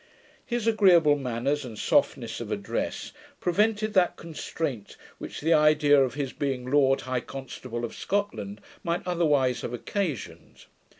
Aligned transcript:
His 0.43 0.65
agreeable 0.65 1.15
manners 1.15 1.63
and 1.63 1.77
softness 1.77 2.41
of 2.41 2.51
address 2.51 3.11
prevented 3.39 3.93
that 3.93 4.15
constraint 4.15 4.97
which 5.19 5.41
the 5.41 5.53
idea 5.53 6.01
of 6.01 6.15
his 6.15 6.33
being 6.33 6.65
Lord 6.71 7.01
High 7.01 7.19
Constable 7.19 7.85
of 7.85 7.93
Scotland 7.93 8.61
might 8.83 9.05
otherwise 9.05 9.61
have 9.61 9.73
occasioned. 9.73 10.65